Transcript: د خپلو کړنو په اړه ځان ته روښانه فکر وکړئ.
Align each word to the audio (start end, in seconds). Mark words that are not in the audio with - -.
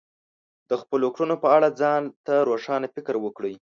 د 0.69 0.71
خپلو 0.81 1.07
کړنو 1.15 1.35
په 1.43 1.47
اړه 1.55 1.67
ځان 1.81 2.03
ته 2.25 2.35
روښانه 2.49 2.87
فکر 2.95 3.15
وکړئ. 3.21 3.53